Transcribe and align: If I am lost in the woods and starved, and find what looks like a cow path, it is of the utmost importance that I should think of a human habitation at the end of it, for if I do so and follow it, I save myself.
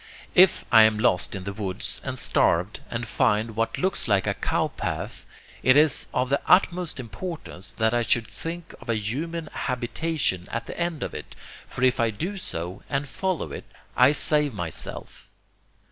If 0.33 0.65
I 0.71 0.81
am 0.81 0.97
lost 0.97 1.35
in 1.35 1.43
the 1.43 1.53
woods 1.53 2.01
and 2.03 2.17
starved, 2.17 2.79
and 2.89 3.07
find 3.07 3.55
what 3.55 3.77
looks 3.77 4.07
like 4.07 4.25
a 4.25 4.33
cow 4.33 4.69
path, 4.69 5.25
it 5.61 5.77
is 5.77 6.07
of 6.11 6.29
the 6.29 6.41
utmost 6.47 6.99
importance 6.99 7.71
that 7.73 7.93
I 7.93 8.01
should 8.01 8.25
think 8.27 8.73
of 8.81 8.89
a 8.89 8.95
human 8.97 9.45
habitation 9.53 10.47
at 10.51 10.65
the 10.65 10.75
end 10.79 11.03
of 11.03 11.13
it, 11.13 11.35
for 11.67 11.83
if 11.83 11.99
I 11.99 12.09
do 12.09 12.39
so 12.39 12.81
and 12.89 13.07
follow 13.07 13.51
it, 13.51 13.71
I 13.95 14.11
save 14.11 14.55
myself. 14.55 15.29